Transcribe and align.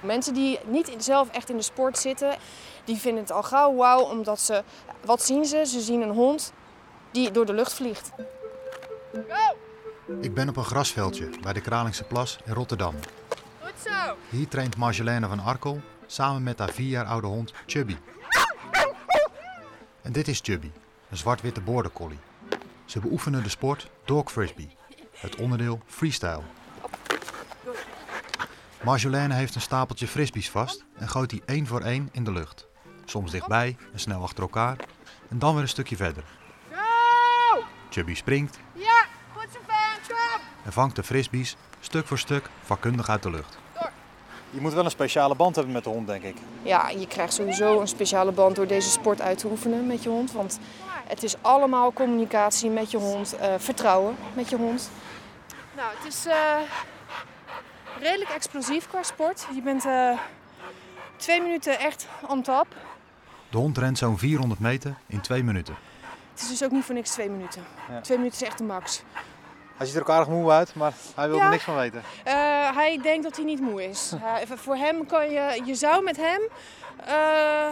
Mensen 0.00 0.34
die 0.34 0.58
niet 0.66 0.94
zelf 0.98 1.30
echt 1.30 1.50
in 1.50 1.56
de 1.56 1.62
sport 1.62 1.98
zitten, 1.98 2.36
die 2.84 2.96
vinden 2.96 3.22
het 3.22 3.32
al 3.32 3.42
gauw 3.42 3.74
wauw, 3.74 4.00
omdat 4.00 4.40
ze... 4.40 4.62
Wat 5.04 5.22
zien 5.22 5.44
ze? 5.44 5.66
Ze 5.66 5.80
zien 5.80 6.00
een 6.00 6.14
hond 6.14 6.52
die 7.10 7.30
door 7.30 7.46
de 7.46 7.52
lucht 7.52 7.72
vliegt. 7.72 8.10
Ik 10.20 10.34
ben 10.34 10.48
op 10.48 10.56
een 10.56 10.64
grasveldje 10.64 11.28
bij 11.42 11.52
de 11.52 11.60
Kralingse 11.60 12.04
Plas 12.04 12.38
in 12.44 12.52
Rotterdam. 12.52 12.94
Goed 13.62 13.72
zo. 13.84 14.16
Hier 14.28 14.48
traint 14.48 14.76
Marjolaine 14.76 15.28
van 15.28 15.40
Arkel 15.40 15.80
samen 16.06 16.42
met 16.42 16.58
haar 16.58 16.70
vier 16.70 16.88
jaar 16.88 17.04
oude 17.04 17.26
hond 17.26 17.52
Chubby. 17.66 17.96
En 20.02 20.12
dit 20.12 20.28
is 20.28 20.40
Chubby, 20.42 20.70
een 21.10 21.16
zwart-witte 21.16 21.60
border 21.60 21.92
collie. 21.92 22.18
Ze 22.84 23.00
beoefenen 23.00 23.42
de 23.42 23.48
sport 23.48 23.90
dog 24.04 24.32
frisbee, 24.32 24.76
het 25.12 25.36
onderdeel 25.36 25.80
freestyle. 25.86 26.42
Marjolaine 28.82 29.34
heeft 29.34 29.54
een 29.54 29.60
stapeltje 29.60 30.06
frisbees 30.06 30.50
vast 30.50 30.84
en 30.98 31.08
gooit 31.08 31.30
die 31.30 31.42
één 31.46 31.66
voor 31.66 31.80
één 31.80 32.08
in 32.12 32.24
de 32.24 32.32
lucht. 32.32 32.66
Soms 33.04 33.30
dichtbij 33.30 33.76
en 33.92 34.00
snel 34.00 34.22
achter 34.22 34.42
elkaar 34.42 34.76
en 35.28 35.38
dan 35.38 35.52
weer 35.52 35.62
een 35.62 35.68
stukje 35.68 35.96
verder. 35.96 36.24
Chubby 37.90 38.14
springt 38.14 38.58
Ja, 38.72 39.04
goed 39.36 39.46
zo 39.52 39.58
en 40.64 40.72
vangt 40.72 40.96
de 40.96 41.02
frisbees 41.02 41.56
stuk 41.80 42.06
voor 42.06 42.18
stuk 42.18 42.50
vakkundig 42.62 43.08
uit 43.08 43.22
de 43.22 43.30
lucht. 43.30 43.58
Je 44.50 44.60
moet 44.60 44.72
wel 44.72 44.84
een 44.84 44.90
speciale 44.90 45.34
band 45.34 45.54
hebben 45.54 45.72
met 45.72 45.84
de 45.84 45.90
hond, 45.90 46.06
denk 46.06 46.22
ik. 46.22 46.36
Ja, 46.62 46.88
je 46.88 47.06
krijgt 47.06 47.32
sowieso 47.32 47.80
een 47.80 47.88
speciale 47.88 48.32
band 48.32 48.56
door 48.56 48.66
deze 48.66 48.90
sport 48.90 49.20
uit 49.20 49.38
te 49.38 49.46
oefenen 49.46 49.86
met 49.86 50.02
je 50.02 50.08
hond. 50.08 50.32
Want 50.32 50.58
het 51.06 51.22
is 51.22 51.34
allemaal 51.40 51.92
communicatie 51.92 52.70
met 52.70 52.90
je 52.90 52.96
hond, 52.96 53.36
eh, 53.36 53.54
vertrouwen 53.58 54.16
met 54.34 54.50
je 54.50 54.56
hond. 54.56 54.90
Nou, 55.76 55.88
het 55.98 56.12
is 56.12 56.26
eh, 56.26 56.34
redelijk 58.00 58.30
explosief 58.30 58.88
qua 58.88 59.02
sport. 59.02 59.46
Je 59.54 59.62
bent 59.62 59.84
eh, 59.86 60.18
twee 61.16 61.40
minuten 61.42 61.78
echt 61.78 62.06
on 62.28 62.42
top. 62.42 62.66
De 63.50 63.56
hond 63.56 63.78
rent 63.78 63.98
zo'n 63.98 64.18
400 64.18 64.60
meter 64.60 64.94
in 65.06 65.20
twee 65.20 65.44
minuten. 65.44 65.74
Het 66.32 66.40
is 66.42 66.48
dus 66.48 66.64
ook 66.64 66.70
niet 66.70 66.84
voor 66.84 66.94
niks 66.94 67.10
twee 67.10 67.30
minuten. 67.30 67.64
Ja. 67.90 68.00
Twee 68.00 68.16
minuten 68.18 68.40
is 68.40 68.46
echt 68.46 68.58
de 68.58 68.64
max. 68.64 69.02
Hij 69.76 69.86
ziet 69.86 69.96
er 69.96 70.02
ook 70.02 70.10
aardig 70.10 70.28
moe 70.28 70.50
uit, 70.50 70.74
maar 70.74 70.92
hij 71.14 71.28
wil 71.28 71.36
Ja. 71.36 71.44
er 71.44 71.50
niks 71.50 71.64
van 71.64 71.74
weten. 71.76 72.02
Eh, 72.24 72.34
hij 72.74 72.98
denkt 73.02 73.22
dat 73.22 73.36
hij 73.36 73.44
niet 73.44 73.60
moe 73.60 73.84
is. 73.88 74.12
Hij- 74.16 74.46
voor 74.46 74.76
hem 74.76 75.06
kan 75.06 75.30
je, 75.30 75.62
je 75.64 75.74
zou 75.74 76.02
met 76.04 76.16
hem 76.16 76.40
eh, 77.06 77.70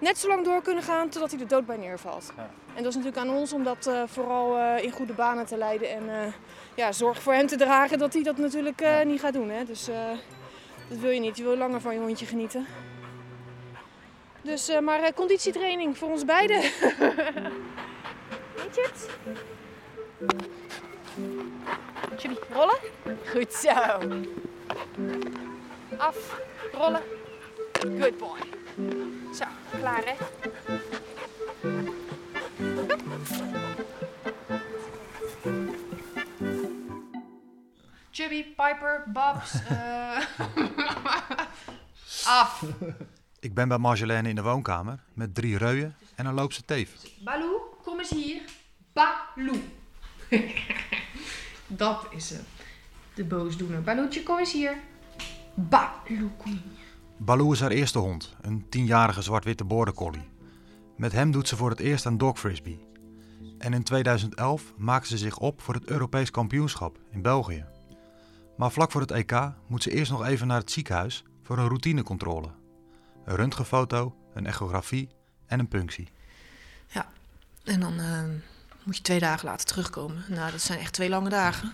net 0.00 0.18
zo 0.18 0.28
lang 0.28 0.44
door 0.44 0.62
kunnen 0.62 0.82
gaan 0.82 1.08
totdat 1.08 1.30
hij 1.30 1.40
er 1.40 1.48
dood 1.48 1.66
bij 1.66 1.76
neervalt. 1.76 2.32
Ja. 2.36 2.50
En 2.74 2.82
dat 2.82 2.86
is 2.86 2.98
natuurlijk 2.98 3.26
aan 3.26 3.36
ons 3.36 3.52
om 3.52 3.64
dat 3.64 3.86
eh, 3.86 4.02
vooral 4.06 4.56
eh, 4.56 4.84
in 4.84 4.90
goede 4.90 5.12
banen 5.12 5.46
te 5.46 5.56
leiden 5.56 5.90
en 5.90 6.08
eh, 6.08 6.32
ja, 6.74 6.92
zorg 6.92 7.22
voor 7.22 7.32
hem 7.32 7.46
te 7.46 7.56
dragen 7.56 7.98
dat 7.98 8.12
hij 8.12 8.22
dat 8.22 8.36
natuurlijk 8.36 8.84
niet 9.04 9.20
gaat 9.20 9.32
doen. 9.32 9.50
Hè? 9.50 9.64
Dus 9.64 9.88
dat 10.88 10.98
wil 10.98 11.10
je 11.10 11.20
niet. 11.20 11.36
Je 11.36 11.42
wil 11.42 11.56
langer 11.56 11.80
van 11.80 11.94
je 11.94 12.00
hondje 12.00 12.26
genieten. 12.26 12.66
Dus, 14.42 14.80
maar 14.80 15.14
conditietraining 15.14 15.98
voor 15.98 16.10
ons 16.10 16.24
beiden. 16.24 16.60
Weet 18.60 18.74
je 18.74 18.88
het? 18.92 19.08
Chubby, 22.16 22.36
rollen? 22.52 22.78
Goed 23.26 23.52
zo. 23.52 23.70
Af, 25.96 26.40
rollen. 26.72 27.02
Good 27.72 28.18
boy. 28.18 28.38
Zo, 29.34 29.44
klaar 29.78 30.02
hè? 30.04 30.14
Chubby, 38.10 38.42
Piper, 38.44 39.04
Babs. 39.12 39.54
eh, 39.68 40.18
Af. 42.26 42.64
Ik 43.40 43.54
ben 43.54 43.68
bij 43.68 43.78
Marjolaine 43.78 44.28
in 44.28 44.34
de 44.34 44.42
woonkamer 44.42 44.98
met 45.14 45.34
drie 45.34 45.58
reuien 45.58 45.94
en 46.14 46.26
een 46.26 46.34
loopse 46.34 46.64
teef. 46.64 46.90
Baloo, 47.24 47.78
kom 47.82 47.98
eens 47.98 48.10
hier. 48.10 48.40
Baloo. 48.92 49.60
Dat 51.66 52.06
is 52.10 52.30
hem. 52.30 52.44
De 53.14 53.24
boosdoener. 53.24 53.82
Baloetje, 53.82 54.22
kom 54.22 54.38
eens 54.38 54.52
hier. 54.52 54.76
Baloo, 55.54 56.30
kom 56.38 56.50
hier. 56.50 56.79
Baloo 57.22 57.52
is 57.52 57.60
haar 57.60 57.70
eerste 57.70 57.98
hond, 57.98 58.36
een 58.40 58.68
tienjarige 58.68 59.22
zwart-witte 59.22 59.64
border 59.64 59.94
collie. 59.94 60.28
Met 60.96 61.12
hem 61.12 61.30
doet 61.30 61.48
ze 61.48 61.56
voor 61.56 61.70
het 61.70 61.80
eerst 61.80 62.06
aan 62.06 62.18
dog 62.18 62.38
frisbee. 62.38 62.86
En 63.58 63.72
in 63.72 63.82
2011 63.82 64.72
maakte 64.76 65.08
ze 65.08 65.18
zich 65.18 65.38
op 65.38 65.60
voor 65.60 65.74
het 65.74 65.84
Europees 65.84 66.30
kampioenschap 66.30 66.98
in 67.10 67.22
België. 67.22 67.64
Maar 68.56 68.70
vlak 68.70 68.90
voor 68.90 69.00
het 69.00 69.10
EK 69.10 69.52
moet 69.66 69.82
ze 69.82 69.90
eerst 69.90 70.10
nog 70.10 70.24
even 70.24 70.46
naar 70.46 70.60
het 70.60 70.70
ziekenhuis 70.70 71.24
voor 71.42 71.58
een 71.58 71.68
routinecontrole. 71.68 72.50
Een 73.24 73.36
röntgenfoto, 73.36 74.16
een 74.34 74.46
echografie 74.46 75.08
en 75.46 75.58
een 75.58 75.68
punctie. 75.68 76.08
En 77.64 77.80
dan 77.80 78.00
eh, 78.00 78.22
moet 78.82 78.96
je 78.96 79.02
twee 79.02 79.18
dagen 79.18 79.48
later 79.48 79.66
terugkomen. 79.66 80.24
Nou, 80.28 80.50
dat 80.50 80.60
zijn 80.60 80.78
echt 80.78 80.92
twee 80.92 81.08
lange 81.08 81.28
dagen. 81.28 81.72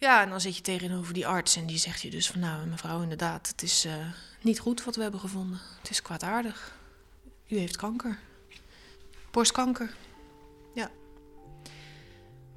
Ja, 0.00 0.22
en 0.22 0.30
dan 0.30 0.40
zit 0.40 0.56
je 0.56 0.62
tegenover 0.62 1.14
die 1.14 1.26
arts 1.26 1.56
en 1.56 1.66
die 1.66 1.78
zegt 1.78 2.02
je 2.02 2.10
dus 2.10 2.30
van... 2.30 2.40
nou, 2.40 2.66
mevrouw, 2.66 3.02
inderdaad, 3.02 3.48
het 3.48 3.62
is 3.62 3.84
eh, 3.84 3.92
niet 4.40 4.58
goed 4.58 4.84
wat 4.84 4.96
we 4.96 5.02
hebben 5.02 5.20
gevonden. 5.20 5.60
Het 5.80 5.90
is 5.90 6.02
kwaadaardig. 6.02 6.76
U 7.48 7.58
heeft 7.58 7.76
kanker. 7.76 8.18
Borstkanker. 9.30 9.94
Ja. 10.74 10.90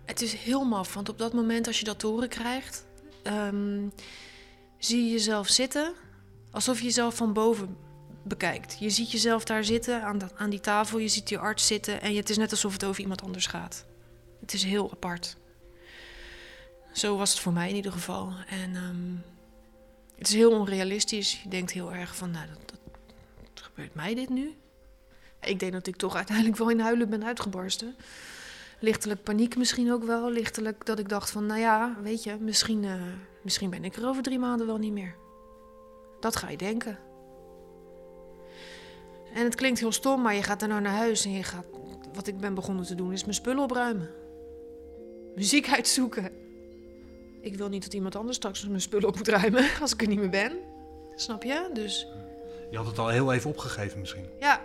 Het 0.06 0.22
is 0.22 0.34
heel 0.34 0.64
maf, 0.64 0.94
want 0.94 1.10
op 1.10 1.18
dat 1.18 1.34
moment 1.34 1.68
als 1.68 1.80
je 1.80 1.86
dat 1.86 2.00
te 2.00 2.08
horen 2.08 2.30
krijgt... 2.30 2.86
ehm, 3.24 3.88
zie 4.78 5.06
je 5.06 5.12
jezelf 5.12 5.48
zitten 5.48 5.94
alsof 6.52 6.78
je 6.78 6.86
jezelf 6.86 7.16
van 7.16 7.34
boven 7.34 7.78
bekijkt. 8.24 8.78
Je 8.80 8.90
ziet 8.90 9.12
jezelf 9.12 9.44
daar 9.44 9.64
zitten 9.64 10.04
aan, 10.04 10.20
aan 10.36 10.50
die 10.50 10.60
tafel, 10.60 10.98
je 10.98 11.08
ziet 11.08 11.28
die 11.28 11.38
arts 11.38 11.68
zitten 11.68 12.02
en 12.02 12.16
het 12.16 12.30
is 12.30 12.38
net 12.38 12.52
alsof 12.52 12.74
het 12.74 12.86
over 12.86 13.02
iemand 13.02 13.22
anders 13.22 13.48
gaat. 13.48 13.86
Het 14.40 14.54
is 14.54 14.64
heel 14.64 14.92
apart. 14.92 15.38
Zo 16.92 17.18
was 17.18 17.32
het 17.32 17.40
voor 17.40 17.54
mij 17.54 17.70
in 17.70 17.76
ieder 17.76 17.92
geval. 17.92 18.34
En 18.48 18.76
ehm, 18.76 19.16
het 20.18 20.28
is 20.28 20.34
heel 20.34 20.52
onrealistisch. 20.52 21.42
Je 21.44 21.50
denkt 21.50 21.72
heel 21.72 21.94
erg 21.94 22.16
van, 22.16 22.32
nou, 22.32 22.48
dat, 22.48 22.80
dat, 23.54 23.64
gebeurt 23.64 23.96
mij 23.96 24.16
dit 24.16 24.30
nu? 24.30 24.56
Ik 25.42 25.60
denk 25.60 25.72
dat 25.72 25.88
ik 25.88 25.96
toch 25.96 26.16
uiteindelijk 26.16 26.58
wel 26.58 26.70
in 26.70 26.80
huilen 26.80 27.10
ben 27.10 27.26
uitgebarsten. 27.26 27.96
Lichtelijk 28.80 29.24
paniek 29.24 29.56
misschien 29.58 29.92
ook 29.92 30.04
wel. 30.04 30.32
Lichtelijk 30.32 30.86
dat 30.86 31.00
ik 31.00 31.10
dacht 31.10 31.32
van, 31.32 31.46
nou 31.46 31.60
ja, 31.60 31.98
weet 32.02 32.24
je, 32.24 32.38
misschien, 32.40 32.84
eh, 32.84 33.02
misschien 33.42 33.70
ben 33.70 33.84
ik 33.84 33.96
er 33.96 34.08
over 34.08 34.24
drie 34.24 34.40
maanden 34.40 34.68
wel 34.68 34.78
niet 34.78 34.94
meer. 34.94 35.16
Dat 36.20 36.36
ga 36.36 36.50
je 36.50 36.58
denken. 36.58 37.00
En 39.34 39.44
het 39.44 39.56
klinkt 39.56 39.80
heel 39.80 39.92
stom, 39.92 40.22
maar 40.22 40.36
je 40.36 40.44
gaat 40.44 40.60
daarna 40.60 40.80
naar 40.80 40.96
huis 40.96 41.26
en 41.26 41.32
je 41.32 41.44
gaat... 41.44 41.66
Wat 42.14 42.28
ik 42.28 42.38
ben 42.38 42.54
begonnen 42.54 42.86
te 42.86 42.96
doen, 42.96 43.14
is 43.14 43.22
mijn 43.22 43.34
spullen 43.34 43.64
opruimen. 43.64 44.10
Muziek 45.36 45.70
uitzoeken. 45.70 46.32
Ik 47.42 47.56
wil 47.56 47.70
niet 47.70 47.84
dat 47.84 47.94
iemand 47.94 48.16
anders 48.16 48.38
straks 48.38 48.68
mijn 48.68 48.82
spullen 48.82 49.08
op 49.08 49.16
moet 49.16 49.28
ruimen 49.28 49.70
als 49.82 49.94
ik 49.94 50.02
er 50.02 50.08
niet 50.08 50.20
meer 50.20 50.30
ben. 50.30 50.58
Snap 51.16 51.44
je? 51.44 51.70
Dus 51.74 52.08
Je 52.72 52.78
had 52.78 52.86
het 52.86 53.00
al 53.00 53.08
heel 53.08 53.34
even 53.34 53.50
opgegeven 53.50 54.00
misschien. 54.00 54.26
ja, 54.40 54.62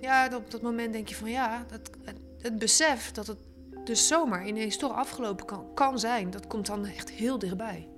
ja 0.00 0.36
op 0.36 0.50
dat 0.50 0.62
moment 0.62 0.92
denk 0.92 1.08
je 1.08 1.14
van 1.14 1.30
ja, 1.30 1.66
dat, 1.68 1.90
het, 2.04 2.16
het 2.38 2.58
besef 2.58 3.10
dat 3.10 3.26
het 3.26 3.38
dus 3.84 4.06
zomaar 4.06 4.46
ineens 4.46 4.76
toch 4.76 4.92
afgelopen 4.92 5.46
kan, 5.46 5.74
kan 5.74 5.98
zijn, 5.98 6.30
dat 6.30 6.46
komt 6.46 6.66
dan 6.66 6.86
echt 6.86 7.10
heel 7.10 7.38
dichtbij. 7.38 7.88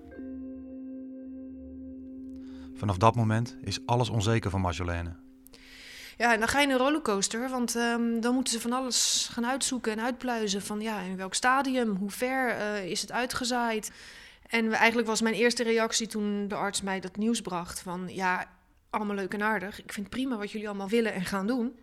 Vanaf 2.75 2.97
dat 2.97 3.15
moment 3.15 3.56
is 3.60 3.87
alles 3.87 4.09
onzeker 4.09 4.50
van 4.50 4.60
Marjolaine. 4.60 5.12
Ja, 6.16 6.32
en 6.32 6.38
dan 6.38 6.48
ga 6.48 6.60
je 6.60 6.66
in 6.66 6.72
een 6.72 6.78
rollercoaster, 6.78 7.48
want 7.48 7.76
ehm, 7.76 8.21
dan 8.21 8.34
moeten 8.34 8.53
ze 8.53 8.60
van 8.60 8.72
alles 8.72 9.28
gaan 9.32 9.47
uitzoeken 9.47 9.92
en 9.92 10.00
uitpluizen. 10.00 10.62
Van 10.62 10.81
ja, 10.81 11.00
in 11.00 11.16
welk 11.16 11.34
stadium, 11.34 11.97
hoe 11.97 12.10
ver 12.10 12.50
eh, 12.50 12.84
is 12.91 13.00
het 13.00 13.12
uitgezaaid? 13.12 13.91
En 14.53 14.73
eigenlijk 14.73 15.09
was 15.09 15.21
mijn 15.21 15.35
eerste 15.35 15.63
reactie 15.63 16.07
toen 16.07 16.49
de 16.49 16.55
arts 16.55 16.83
mij 16.83 17.01
dat 17.01 17.17
nieuws 17.17 17.41
bracht: 17.41 17.81
van 17.81 18.09
ja, 18.09 18.51
allemaal 18.91 19.16
leuk 19.16 19.34
en 19.34 19.43
aardig. 19.43 19.83
Ik 19.83 19.93
vind 19.93 20.09
prima 20.09 20.37
wat 20.37 20.51
jullie 20.51 20.69
allemaal 20.69 20.89
willen 20.89 21.13
en 21.13 21.25
gaan 21.25 21.47
doen. 21.47 21.78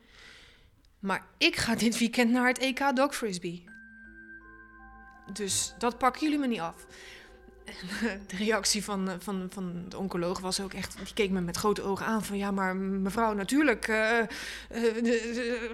Maar 1.00 1.26
ik 1.38 1.56
ga 1.56 1.76
dit 1.76 1.98
weekend 1.98 2.32
naar 2.32 2.48
het 2.48 2.58
EK 2.58 2.96
Dog 2.96 3.16
Frisbee. 3.16 3.64
Dus 5.34 5.74
dat 5.78 5.98
pakken 5.98 6.22
jullie 6.22 6.38
me 6.38 6.48
niet 6.48 6.60
af. 6.60 6.86
De 8.28 8.36
reactie 8.36 8.84
van, 8.84 9.10
eh, 9.10 9.16
van, 9.20 9.48
van 9.50 9.86
de 9.88 9.98
oncoloog 9.98 10.40
was 10.40 10.62
ook 10.62 10.74
echt... 10.74 10.98
Die 11.04 11.14
keek 11.14 11.30
me 11.30 11.42
met 11.42 11.58
grote 11.58 11.82
ogen 11.82 12.06
aan 12.06 12.24
van... 12.24 12.38
Ja, 12.38 12.52
maar 12.52 12.76
mevrouw, 12.76 13.34
natuurlijk, 13.34 13.88
eh, 13.88 14.20
eh, 14.20 14.28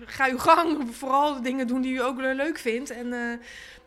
ga 0.05 0.29
uw 0.29 0.37
gang. 0.37 0.95
Vooral 0.95 1.33
de 1.33 1.41
dingen 1.41 1.67
doen 1.67 1.81
die 1.81 1.93
u 1.93 2.01
ook 2.01 2.17
leuk 2.17 2.57
vindt. 2.57 2.89
En, 2.89 3.13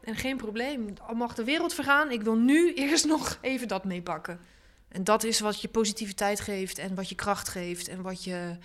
en 0.04 0.16
geen 0.16 0.36
probleem. 0.36 0.94
Al 1.06 1.14
mag 1.14 1.34
de 1.34 1.44
wereld 1.44 1.74
vergaan. 1.74 2.10
Ik 2.10 2.22
wil 2.22 2.36
nu 2.36 2.72
eerst 2.74 3.06
nog 3.06 3.38
even 3.40 3.68
dat 3.68 3.84
meepakken. 3.84 4.40
En 4.88 5.04
dat 5.04 5.24
is 5.24 5.40
wat 5.40 5.60
je 5.60 5.68
positiviteit 5.68 6.40
geeft 6.40 6.78
en 6.78 6.94
wat 6.94 7.08
je 7.08 7.14
kracht 7.14 7.48
geeft. 7.48 7.88
En 7.88 8.02
wat 8.02 8.24
je 8.24 8.56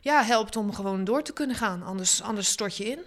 ja, 0.00 0.22
helpt 0.22 0.56
om 0.56 0.74
gewoon 0.74 1.04
door 1.04 1.22
te 1.22 1.32
kunnen 1.32 1.56
gaan. 1.56 1.82
Anders, 1.82 2.22
anders 2.22 2.48
stort 2.48 2.76
je 2.76 2.84
in. 2.84 3.04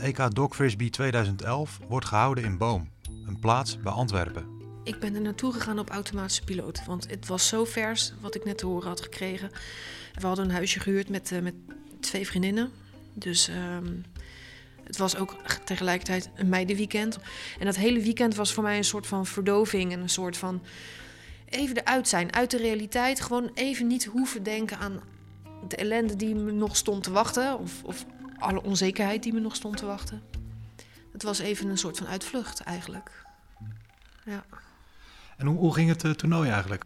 EK 0.00 0.34
Dog 0.34 0.54
Frisbee 0.54 0.90
2011 0.90 1.78
wordt 1.88 2.06
gehouden 2.06 2.44
in 2.44 2.58
Boom, 2.58 2.90
een 3.26 3.38
plaats 3.40 3.80
bij 3.80 3.92
Antwerpen. 3.92 4.46
Ik 4.84 5.00
ben 5.00 5.14
er 5.14 5.20
naartoe 5.20 5.52
gegaan 5.52 5.78
op 5.78 5.90
automatische 5.90 6.44
piloot. 6.44 6.84
Want 6.86 7.10
het 7.10 7.26
was 7.26 7.48
zo 7.48 7.64
vers 7.64 8.12
wat 8.20 8.34
ik 8.34 8.44
net 8.44 8.58
te 8.58 8.66
horen 8.66 8.88
had 8.88 9.00
gekregen. 9.00 9.50
We 10.14 10.26
hadden 10.26 10.44
een 10.44 10.50
huisje 10.50 10.80
gehuurd 10.80 11.08
met, 11.08 11.30
uh, 11.30 11.40
met 11.40 11.54
twee 12.00 12.26
vriendinnen. 12.26 12.70
Dus 13.12 13.48
ehm, 13.48 13.92
het 14.84 14.96
was 14.96 15.16
ook 15.16 15.36
tegelijkertijd 15.64 16.30
een 16.34 16.48
meidenweekend. 16.48 17.18
En 17.58 17.64
dat 17.64 17.76
hele 17.76 18.00
weekend 18.00 18.34
was 18.34 18.52
voor 18.52 18.62
mij 18.62 18.76
een 18.76 18.84
soort 18.84 19.06
van 19.06 19.26
verdoving 19.26 19.92
en 19.92 20.00
een 20.00 20.08
soort 20.08 20.36
van 20.36 20.62
even 21.48 21.76
eruit 21.76 22.08
zijn, 22.08 22.34
uit 22.34 22.50
de 22.50 22.56
realiteit. 22.56 23.20
Gewoon 23.20 23.50
even 23.54 23.86
niet 23.86 24.04
hoeven 24.04 24.42
denken 24.42 24.78
aan 24.78 25.00
de 25.68 25.76
ellende 25.76 26.16
die 26.16 26.34
me 26.34 26.52
nog 26.52 26.76
stond 26.76 27.02
te 27.02 27.10
wachten. 27.10 27.58
Of, 27.58 27.84
of 27.84 28.06
alle 28.40 28.62
onzekerheid 28.62 29.22
die 29.22 29.32
me 29.32 29.40
nog 29.40 29.54
stond 29.54 29.76
te 29.76 29.86
wachten. 29.86 30.22
Het 31.12 31.22
was 31.22 31.38
even 31.38 31.68
een 31.68 31.78
soort 31.78 31.98
van 31.98 32.06
uitvlucht 32.06 32.60
eigenlijk. 32.60 33.24
Ja. 34.24 34.44
En 35.36 35.46
hoe, 35.46 35.56
hoe 35.58 35.74
ging 35.74 35.88
het 35.88 36.04
uh, 36.04 36.12
toernooi 36.12 36.50
eigenlijk? 36.50 36.84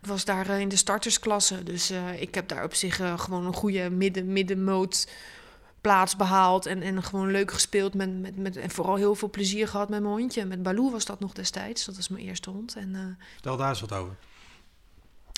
Ik 0.00 0.06
was 0.06 0.24
daar 0.24 0.50
uh, 0.50 0.60
in 0.60 0.68
de 0.68 0.76
startersklasse, 0.76 1.62
dus 1.62 1.90
uh, 1.90 2.20
ik 2.20 2.34
heb 2.34 2.48
daar 2.48 2.64
op 2.64 2.74
zich 2.74 2.96
gewoon 2.96 3.46
een 3.46 3.54
goede 3.54 3.90
midden, 3.90 4.32
middenmoot 4.32 5.08
plaats 5.80 6.16
behaald. 6.16 6.66
En, 6.66 6.82
en 6.82 7.02
gewoon 7.02 7.30
leuk 7.30 7.52
gespeeld 7.52 7.94
met, 7.94 8.20
met, 8.20 8.36
met, 8.36 8.56
en 8.56 8.70
vooral 8.70 8.96
heel 8.96 9.14
veel 9.14 9.30
plezier 9.30 9.68
gehad 9.68 9.88
met 9.88 10.00
mijn 10.00 10.14
hondje. 10.14 10.44
Met 10.44 10.62
Baloo 10.62 10.90
was 10.90 11.04
dat 11.04 11.20
nog 11.20 11.32
destijds, 11.32 11.84
dat 11.84 11.96
was 11.96 12.08
mijn 12.08 12.24
eerste 12.24 12.50
hond. 12.50 12.76
En, 12.76 13.18
daar 13.40 13.68
eens 13.68 13.80
wat 13.80 13.92
over. 13.92 14.16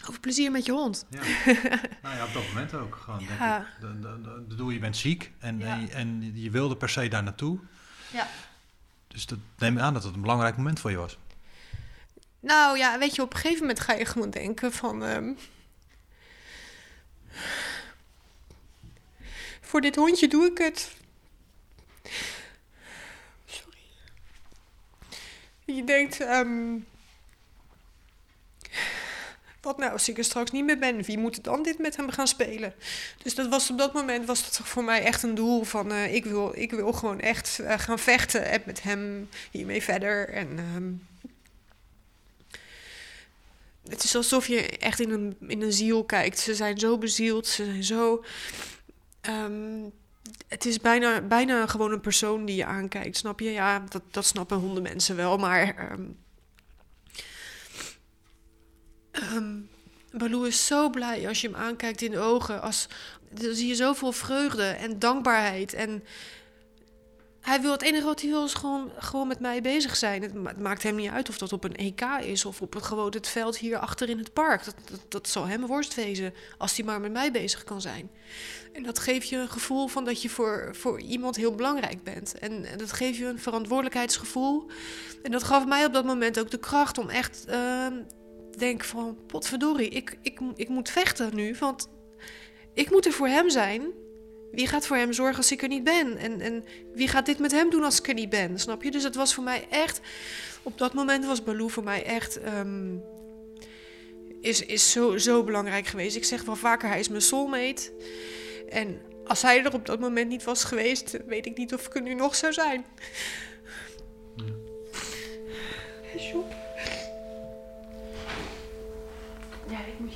Over 0.08 0.20
plezier 0.20 0.50
met 0.50 0.64
je 0.64 0.72
hond. 0.72 1.06
Ja. 1.10 1.20
nou 2.02 2.16
ja, 2.16 2.24
op 2.24 2.32
dat 2.32 2.46
moment 2.46 2.74
ook. 2.74 2.94
Gewoon, 2.94 3.20
ja. 3.20 3.26
denk 3.26 3.66
ik. 3.66 3.80
De, 3.80 4.00
de, 4.00 4.20
de, 4.20 4.44
bedoel, 4.48 4.70
je 4.70 4.78
bent 4.78 4.96
ziek 4.96 5.32
en, 5.38 5.58
ja. 5.58 5.72
en, 5.72 5.80
je, 5.80 5.88
en 5.88 6.32
je 6.34 6.50
wilde 6.50 6.76
per 6.76 6.88
se 6.88 7.08
daar 7.08 7.22
naartoe. 7.22 7.58
Ja. 8.12 8.28
Dus 9.06 9.26
dat 9.26 9.38
neem 9.58 9.76
ik 9.76 9.82
aan 9.82 9.94
dat 9.94 10.04
het 10.04 10.14
een 10.14 10.20
belangrijk 10.20 10.56
moment 10.56 10.80
voor 10.80 10.90
je 10.90 10.96
was. 10.96 11.18
Nou 12.40 12.78
ja, 12.78 12.98
weet 12.98 13.14
je, 13.14 13.22
op 13.22 13.34
een 13.34 13.40
gegeven 13.40 13.60
moment 13.60 13.80
ga 13.80 13.92
je 13.92 14.04
gewoon 14.04 14.30
denken 14.30 14.72
van... 14.72 15.02
Um, 15.02 15.38
voor 19.60 19.80
dit 19.80 19.96
hondje 19.96 20.28
doe 20.28 20.44
ik 20.46 20.58
het. 20.58 20.96
Sorry. 23.44 23.78
Je 25.64 25.84
denkt... 25.84 26.20
Um, 26.20 26.86
wat 29.66 29.78
nou 29.78 29.92
als 29.92 30.08
ik 30.08 30.18
er 30.18 30.24
straks 30.24 30.50
niet 30.50 30.64
meer 30.64 30.78
ben? 30.78 31.02
Wie 31.02 31.18
moet 31.18 31.44
dan 31.44 31.62
dit 31.62 31.78
met 31.78 31.96
hem 31.96 32.10
gaan 32.10 32.26
spelen? 32.26 32.74
Dus 33.22 33.34
dat 33.34 33.48
was 33.48 33.70
op 33.70 33.78
dat 33.78 33.92
moment 33.92 34.26
was 34.26 34.42
dat 34.42 34.68
voor 34.68 34.84
mij 34.84 35.02
echt 35.02 35.22
een 35.22 35.34
doel 35.34 35.64
van 35.64 35.92
uh, 35.92 36.14
ik, 36.14 36.24
wil, 36.24 36.52
ik 36.54 36.70
wil 36.70 36.92
gewoon 36.92 37.20
echt 37.20 37.58
uh, 37.60 37.78
gaan 37.78 37.98
vechten 37.98 38.44
en 38.44 38.62
met 38.66 38.82
hem 38.82 39.28
hiermee 39.50 39.82
verder. 39.82 40.28
En 40.28 40.58
um, 40.58 41.06
het 43.88 44.04
is 44.04 44.16
alsof 44.16 44.46
je 44.46 44.78
echt 44.78 45.00
in 45.00 45.10
een, 45.10 45.36
in 45.40 45.62
een 45.62 45.72
ziel 45.72 46.04
kijkt. 46.04 46.38
Ze 46.38 46.54
zijn 46.54 46.78
zo 46.78 46.98
bezield, 46.98 47.46
ze 47.46 47.64
zijn 47.64 47.84
zo. 47.84 48.24
Um, 49.28 49.92
het 50.48 50.64
is 50.64 50.80
bijna, 50.80 51.20
bijna 51.20 51.66
gewoon 51.66 51.92
een 51.92 52.00
persoon 52.00 52.44
die 52.44 52.56
je 52.56 52.64
aankijkt, 52.64 53.16
snap 53.16 53.40
je? 53.40 53.50
Ja, 53.50 53.84
dat, 53.88 54.02
dat 54.10 54.24
snappen 54.26 54.56
hondenmensen 54.56 55.16
wel, 55.16 55.36
maar. 55.36 55.92
Um, 55.92 56.24
um, 59.32 59.68
is 60.46 60.66
zo 60.66 60.90
blij 60.90 61.28
als 61.28 61.40
je 61.40 61.48
hem 61.48 61.56
aankijkt 61.56 62.02
in 62.02 62.10
de 62.10 62.18
ogen. 62.18 62.62
Als, 62.62 62.88
dan 63.30 63.54
zie 63.54 63.68
je 63.68 63.74
zoveel 63.74 64.12
vreugde 64.12 64.64
en 64.64 64.98
dankbaarheid. 64.98 65.72
En 65.72 66.02
hij 67.46 67.60
wil 67.60 67.72
het 67.72 67.82
enige 67.82 68.04
wat 68.04 68.20
hij 68.20 68.30
wil 68.30 68.44
is 68.44 68.54
gewoon, 68.54 68.90
gewoon 68.98 69.28
met 69.28 69.40
mij 69.40 69.60
bezig 69.62 69.96
zijn. 69.96 70.22
Het, 70.22 70.58
maakt 70.58 70.82
hem 70.82 70.94
niet 70.94 71.10
uit 71.10 71.28
of 71.28 71.38
dat 71.38 71.52
op 71.52 71.64
een 71.64 71.76
EK 71.76 72.00
is 72.20 72.44
of 72.44 72.62
op 72.62 72.72
het, 72.72 72.82
gewoon 72.82 73.10
het 73.10 73.28
veld 73.28 73.58
hier 73.58 73.78
achter 73.78 74.08
in 74.08 74.18
het 74.18 74.32
park. 74.32 74.64
Dat, 74.64 75.00
dat, 75.08 75.28
zal 75.28 75.46
hem 75.46 75.66
worst 75.66 75.94
wezen 75.94 76.34
als 76.58 76.76
hij 76.76 76.84
maar 76.84 77.00
met 77.00 77.12
mij 77.12 77.30
bezig 77.30 77.64
kan 77.64 77.80
zijn. 77.80 78.10
En 78.72 78.82
dat 78.82 78.98
geeft 78.98 79.28
je 79.28 79.36
een 79.36 79.48
gevoel 79.48 79.86
van 79.86 80.04
dat 80.04 80.22
je 80.22 80.28
voor, 80.28 80.70
voor 80.72 81.00
iemand 81.00 81.36
heel 81.36 81.54
belangrijk 81.54 82.04
bent. 82.04 82.38
En, 82.38 82.64
en 82.64 82.78
dat 82.78 82.92
geeft 82.92 83.18
je 83.18 83.26
een 83.26 83.38
verantwoordelijkheidsgevoel. 83.38 84.70
En 85.22 85.30
dat 85.30 85.42
gaf 85.42 85.66
mij 85.66 85.84
op 85.84 85.92
dat 85.92 86.04
moment 86.04 86.38
ook 86.38 86.50
de 86.50 86.58
kracht 86.58 86.98
om 86.98 87.08
echt 87.08 87.44
uh, 87.48 87.86
te 88.56 88.64
denken 88.64 88.88
van... 88.88 89.16
potverdorie, 89.26 89.88
ik, 89.88 90.18
ik, 90.22 90.40
ik 90.56 90.68
moet 90.68 90.90
vechten 90.90 91.34
nu, 91.34 91.56
want 91.58 91.88
ik 92.74 92.90
moet 92.90 93.06
er 93.06 93.12
voor 93.12 93.28
hem 93.28 93.50
zijn... 93.50 93.82
Wie 94.50 94.66
gaat 94.66 94.86
voor 94.86 94.96
hem 94.96 95.12
zorgen 95.12 95.36
als 95.36 95.52
ik 95.52 95.62
er 95.62 95.68
niet 95.68 95.84
ben? 95.84 96.16
En, 96.16 96.40
en 96.40 96.64
wie 96.94 97.08
gaat 97.08 97.26
dit 97.26 97.38
met 97.38 97.50
hem 97.50 97.70
doen 97.70 97.84
als 97.84 97.98
ik 97.98 98.08
er 98.08 98.14
niet 98.14 98.28
ben? 98.28 98.58
Snap 98.58 98.82
je? 98.82 98.90
Dus 98.90 99.02
het 99.02 99.14
was 99.14 99.34
voor 99.34 99.44
mij 99.44 99.66
echt. 99.70 100.00
Op 100.62 100.78
dat 100.78 100.94
moment 100.94 101.26
was 101.26 101.42
Baloo 101.42 101.68
voor 101.68 101.84
mij 101.84 102.04
echt. 102.04 102.44
Um, 102.44 103.02
is, 104.40 104.62
is 104.62 104.90
zo, 104.90 105.16
zo 105.16 105.44
belangrijk 105.44 105.86
geweest. 105.86 106.16
Ik 106.16 106.24
zeg 106.24 106.44
wel 106.44 106.56
vaker, 106.56 106.88
hij 106.88 106.98
is 106.98 107.08
mijn 107.08 107.22
soulmate. 107.22 107.92
En 108.68 109.00
als 109.26 109.42
hij 109.42 109.64
er 109.64 109.74
op 109.74 109.86
dat 109.86 110.00
moment 110.00 110.28
niet 110.28 110.44
was 110.44 110.64
geweest, 110.64 111.16
weet 111.26 111.46
ik 111.46 111.56
niet 111.56 111.74
of 111.74 111.86
ik 111.86 111.94
er 111.94 112.02
nu 112.02 112.14
nog 112.14 112.34
zou 112.34 112.52
zijn. 112.52 112.84
Ja. 116.16 116.65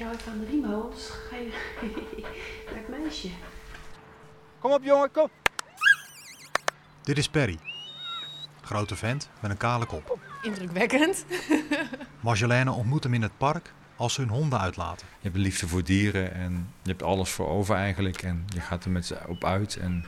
Jou 0.00 0.14
even 0.14 0.32
aan 0.32 0.38
de 0.38 0.46
riem 0.46 0.64
houden, 0.64 0.84
anders 0.84 1.08
ga 1.28 1.36
je 1.36 1.52
naar 2.66 2.76
het 2.76 2.88
meisje. 2.88 3.28
Kom 4.58 4.72
op 4.72 4.82
jongen, 4.82 5.10
kom. 5.10 5.28
Dit 7.02 7.18
is 7.18 7.28
Perry. 7.28 7.58
Grote 8.62 8.96
vent 8.96 9.28
met 9.40 9.50
een 9.50 9.56
kale 9.56 9.86
kop. 9.86 10.18
Indrukwekkend. 10.42 11.24
Marjolaine 12.20 12.72
ontmoet 12.72 13.02
hem 13.02 13.14
in 13.14 13.22
het 13.22 13.38
park 13.38 13.72
als 13.96 14.14
ze 14.14 14.20
hun 14.20 14.30
honden 14.30 14.60
uitlaten. 14.60 15.06
Je 15.10 15.22
hebt 15.22 15.34
een 15.34 15.40
liefde 15.40 15.68
voor 15.68 15.84
dieren 15.84 16.34
en 16.34 16.72
je 16.82 16.90
hebt 16.90 17.02
alles 17.02 17.30
voor 17.30 17.48
over 17.48 17.76
eigenlijk. 17.76 18.22
En 18.22 18.44
je 18.48 18.60
gaat 18.60 18.84
er 18.84 18.90
met 18.90 19.06
ze 19.06 19.18
op 19.26 19.44
uit 19.44 19.76
en 19.76 20.04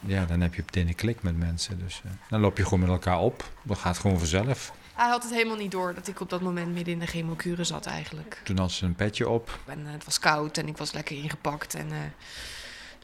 ja, 0.00 0.24
dan 0.24 0.40
heb 0.40 0.54
je 0.54 0.62
meteen 0.64 0.88
een 0.88 0.94
klik 0.94 1.22
met 1.22 1.38
mensen. 1.38 1.78
Dus 1.78 2.02
uh, 2.06 2.12
dan 2.28 2.40
loop 2.40 2.56
je 2.56 2.64
gewoon 2.64 2.80
met 2.80 2.88
elkaar 2.88 3.18
op. 3.18 3.44
Dat 3.62 3.78
gaat 3.78 3.98
gewoon 3.98 4.18
vanzelf. 4.18 4.72
Hij 4.98 5.08
had 5.08 5.22
het 5.22 5.32
helemaal 5.32 5.56
niet 5.56 5.70
door 5.70 5.94
dat 5.94 6.08
ik 6.08 6.20
op 6.20 6.30
dat 6.30 6.40
moment 6.40 6.72
midden 6.72 6.92
in 6.92 6.98
de 6.98 7.06
chemokuren 7.06 7.66
zat 7.66 7.86
eigenlijk. 7.86 8.40
Toen 8.44 8.58
had 8.58 8.70
ze 8.70 8.84
een 8.84 8.94
petje 8.94 9.28
op. 9.28 9.58
En 9.66 9.80
uh, 9.80 9.92
het 9.92 10.04
was 10.04 10.18
koud 10.18 10.56
en 10.56 10.68
ik 10.68 10.76
was 10.76 10.92
lekker 10.92 11.16
ingepakt 11.16 11.74
en... 11.74 11.86
Uh, 11.86 11.98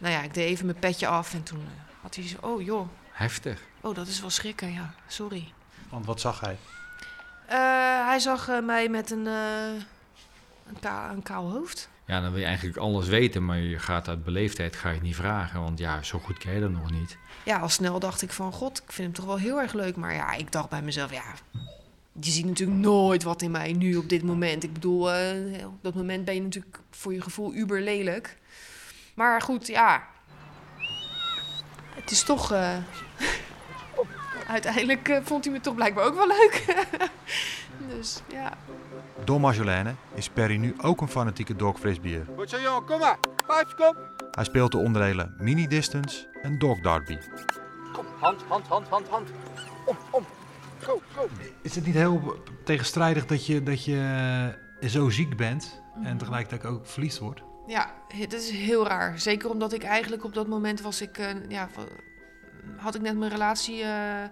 nou 0.00 0.12
ja, 0.12 0.23
ik 0.23 0.35
deed 0.35 0.49
even 0.49 0.67
mijn 0.67 0.79
petje 0.79 1.06
af 1.06 1.35
en 1.35 1.43
toen 1.43 1.61
uh, 1.61 2.02
had 2.02 2.14
hij 2.14 2.29
zo, 2.29 2.37
oh 2.41 2.62
joh. 2.62 2.88
Heftig. 3.11 3.61
Oh, 3.81 3.94
dat 3.94 4.06
is 4.06 4.20
wel 4.20 4.31
schrikken, 4.31 4.73
ja. 4.73 4.94
Sorry. 5.06 5.52
Want 5.88 6.06
wat 6.06 6.20
zag 6.20 6.41
hij? 6.41 6.56
Uh, 7.50 8.06
hij 8.06 8.19
zag 8.19 8.48
uh, 8.48 8.60
mij 8.60 8.89
met 8.89 9.10
een, 9.10 9.27
een, 9.27 10.81
ka 10.81 11.10
een 11.10 11.22
kaal 11.22 11.51
hoofd. 11.51 11.89
Ja, 12.05 12.20
dan 12.20 12.31
wil 12.31 12.41
je 12.41 12.46
eigenlijk 12.46 12.77
alles 12.77 13.06
weten, 13.06 13.44
maar 13.44 13.58
je 13.58 13.79
gaat 13.79 14.08
uit 14.08 14.24
beleefdheid 14.24 14.77
ga 14.77 14.89
je 14.89 14.94
het 14.94 15.03
niet 15.03 15.17
vragen, 15.17 15.60
want 15.60 15.79
ja, 15.79 16.03
zo 16.03 16.19
goed 16.19 16.39
ken 16.39 16.55
je 16.55 16.60
dat 16.60 16.70
nog 16.70 16.91
niet. 16.91 17.17
Ja, 17.44 17.58
al 17.58 17.69
snel 17.69 17.98
dacht 17.98 18.22
ik 18.22 18.32
van, 18.32 18.53
god, 18.53 18.82
ik 18.86 18.93
vind 18.93 19.06
hem 19.06 19.17
toch 19.17 19.34
wel 19.34 19.44
heel 19.44 19.60
erg 19.60 19.72
leuk. 19.72 19.96
Maar 19.96 20.15
ja, 20.15 20.32
ik 20.32 20.53
dacht 20.53 20.69
bij 20.69 20.82
mezelf, 20.82 21.13
ja, 21.13 21.24
je 22.21 22.31
ziet 22.31 22.47
natuurlijk 22.47 22.79
nooit 22.79 23.23
wat 23.23 23.43
in 23.43 23.51
mij 23.51 23.73
nu 23.73 23.97
op 23.97 24.09
dit 24.09 24.23
moment. 24.23 24.63
Ik 24.63 24.73
bedoel, 24.73 25.09
op 25.65 25.83
dat 25.83 25.94
moment 25.94 26.25
ben 26.25 26.35
je 26.35 26.43
natuurlijk 26.43 26.81
voor 26.91 27.13
je 27.13 27.21
gevoel 27.21 27.55
uber 27.55 27.81
lelijk. 27.81 28.39
Maar 29.15 29.43
goed, 29.43 29.67
ja. 29.67 30.06
Het 31.94 32.11
is 32.11 32.23
toch. 32.23 32.53
Uh... 32.53 32.77
Uiteindelijk 34.49 35.09
uh, 35.09 35.19
vond 35.23 35.44
hij 35.44 35.53
me 35.53 35.61
toch 35.61 35.75
blijkbaar 35.75 36.05
ook 36.05 36.15
wel 36.15 36.27
leuk. 36.27 36.85
dus 37.97 38.23
ja. 38.29 38.56
Door 39.25 39.41
Marjolaine 39.41 39.94
is 40.15 40.29
Perry 40.29 40.56
nu 40.56 40.75
ook 40.81 41.01
een 41.01 41.09
fanatieke 41.09 41.56
dog 41.56 41.79
frisbeer. 41.79 42.27
Goed 42.37 42.51
zo 42.51 42.81
kom 42.81 42.99
maar. 42.99 43.19
Vijf, 43.47 43.75
kom. 43.75 43.97
Hij 44.31 44.44
speelt 44.44 44.73
de 44.73 44.79
onderdelen 44.79 45.35
mini 45.39 45.67
distance 45.67 46.27
en 46.43 46.59
dog 46.59 46.81
derby. 46.81 47.19
Kom, 47.93 48.06
hand, 48.21 48.43
hand, 48.49 48.67
hand, 48.67 48.89
hand, 48.89 49.09
hand. 49.09 49.31
Om, 49.87 49.97
om. 50.11 50.27
Go, 50.84 51.03
go. 51.14 51.29
Is 51.62 51.74
het 51.74 51.86
niet 51.86 51.94
heel 51.94 52.43
tegenstrijdig 52.64 53.26
dat 53.26 53.46
je, 53.46 53.62
dat 53.62 53.84
je 53.84 54.62
zo 54.88 55.10
ziek 55.10 55.36
bent 55.36 55.82
en 56.03 56.19
tegelijkertijd 56.19 56.72
ook 56.72 56.86
verliefd 56.86 57.19
wordt? 57.19 57.43
Ja, 57.67 57.94
dat 58.08 58.32
is 58.32 58.50
heel 58.50 58.86
raar. 58.86 59.19
Zeker 59.19 59.50
omdat 59.50 59.72
ik 59.72 59.82
eigenlijk 59.82 60.24
op 60.24 60.34
dat 60.34 60.46
moment 60.46 60.81
was 60.81 61.00
ik, 61.00 61.19
uh, 61.19 61.26
ja, 61.48 61.69
had 62.76 62.94
ik 62.94 63.00
net 63.00 63.17
mijn 63.17 63.31
relatie 63.31 63.82
uh, 63.82 64.24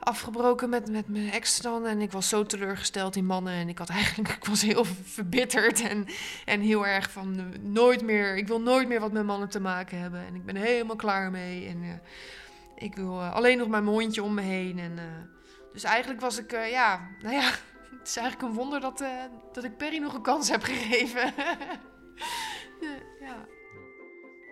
afgebroken 0.00 0.68
met, 0.68 0.90
met 0.90 1.08
mijn 1.08 1.30
ex 1.30 1.60
dan. 1.60 1.86
En 1.86 2.00
ik 2.00 2.12
was 2.12 2.28
zo 2.28 2.44
teleurgesteld 2.44 3.16
in 3.16 3.26
mannen. 3.26 3.52
En 3.52 3.68
ik 3.68 3.78
had 3.78 3.88
eigenlijk, 3.88 4.28
ik 4.40 4.44
was 4.44 4.62
heel 4.62 4.84
verbitterd 5.04 5.88
en, 5.88 6.06
en 6.44 6.60
heel 6.60 6.86
erg 6.86 7.10
van 7.10 7.38
uh, 7.38 7.44
nooit 7.60 8.02
meer, 8.02 8.36
ik 8.36 8.46
wil 8.46 8.60
nooit 8.60 8.88
meer 8.88 9.00
wat 9.00 9.12
met 9.12 9.24
mannen 9.24 9.48
te 9.48 9.60
maken 9.60 9.98
hebben. 9.98 10.26
En 10.26 10.34
ik 10.34 10.44
ben 10.44 10.56
helemaal 10.56 10.96
klaar 10.96 11.30
mee. 11.30 11.66
En 11.66 12.00
ik 12.76 12.94
wil 12.94 13.22
alleen 13.22 13.58
nog 13.58 13.68
mijn 13.68 13.86
hondje 13.86 14.22
om 14.22 14.34
me 14.34 14.42
heen. 14.42 14.78
En, 14.78 14.98
dus 15.74 15.82
eigenlijk 15.82 16.20
was 16.20 16.38
ik, 16.38 16.50
ja, 16.50 17.08
nou 17.22 17.34
ja, 17.34 17.50
het 17.98 18.08
is 18.08 18.16
eigenlijk 18.16 18.48
een 18.48 18.58
wonder 18.58 18.80
dat, 18.80 19.04
dat 19.52 19.64
ik 19.64 19.76
Perry 19.76 19.98
nog 19.98 20.14
een 20.14 20.22
kans 20.22 20.48
heb 20.48 20.62
gegeven. 20.62 21.34
ja. 23.26 23.46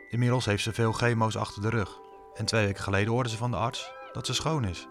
Inmiddels 0.08 0.44
heeft 0.44 0.62
ze 0.62 0.72
veel 0.72 0.92
chemo's 0.92 1.36
achter 1.36 1.62
de 1.62 1.70
rug. 1.70 2.00
En 2.34 2.44
twee 2.44 2.66
weken 2.66 2.82
geleden 2.82 3.12
hoorde 3.12 3.28
ze 3.28 3.36
van 3.36 3.50
de 3.50 3.56
arts 3.56 3.92
dat 4.12 4.26
ze 4.26 4.34
schoon 4.34 4.64
is. 4.64 4.86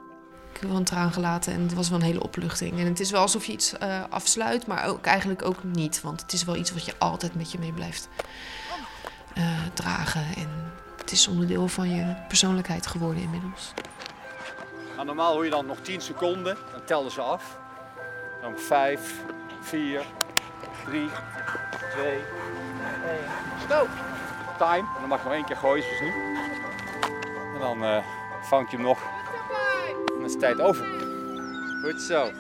wel 0.62 0.76
een 0.76 0.84
traan 0.84 1.14
gelaten 1.14 1.54
en 1.54 1.62
het 1.62 1.74
was 1.74 1.90
wel 1.90 2.00
een 2.00 2.06
hele 2.06 2.24
opluchting. 2.24 2.80
En 2.80 2.86
het 2.86 3.00
is 3.00 3.12
wel 3.12 3.22
alsof 3.22 3.46
je 3.46 3.52
iets 3.52 3.74
uh, 3.84 4.04
afsluit, 4.10 4.68
maar 4.68 4.86
ook 4.86 5.06
eigenlijk 5.06 5.46
ook 5.46 5.64
niet. 5.64 6.02
Want 6.02 6.22
het 6.22 6.34
is 6.34 6.44
wel 6.44 6.56
iets 6.56 6.72
wat 6.72 6.86
je 6.86 6.94
altijd 6.98 7.36
met 7.36 7.52
je 7.52 7.60
mee 7.60 7.74
blijft 7.74 8.10
uh, 9.38 9.60
dragen. 9.74 10.26
En 10.36 10.72
het 10.98 11.12
is 11.12 11.28
onderdeel 11.28 11.68
van 11.68 11.90
je 11.90 12.16
persoonlijkheid 12.28 12.88
geworden 12.88 13.24
inmiddels. 13.24 13.74
Nou, 15.02 15.14
normaal 15.14 15.34
hoor 15.34 15.44
je 15.44 15.52
dan 15.52 15.66
nog 15.66 15.80
10 15.80 16.02
seconden, 16.02 16.58
dan 16.72 16.84
tellen 16.84 17.12
ze 17.12 17.22
af. 17.22 17.58
Dan 18.42 18.60
5, 18.60 19.22
4, 19.62 20.02
3, 20.86 21.10
2, 21.92 22.12
1. 22.14 22.22
Stop! 23.64 23.88
Time. 24.58 24.88
En 24.96 25.00
dan 25.00 25.10
mag 25.10 25.20
je 25.20 25.24
nog 25.24 25.34
één 25.34 25.46
keer 25.46 25.56
gooien, 25.56 25.84
zoals 25.84 26.00
nu. 26.02 26.14
En 27.54 27.60
dan 27.60 27.84
uh, 27.84 28.04
vangt 28.42 28.72
je 28.72 28.78
hem 28.78 28.86
nog. 28.86 29.00
En 29.00 30.06
dan 30.06 30.26
is 30.26 30.34
de 30.34 30.40
tijd 30.40 30.62
over. 30.62 30.86
Goed 31.84 32.02
zo. 32.02 32.32